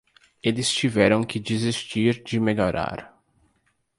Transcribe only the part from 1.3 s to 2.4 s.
desistir de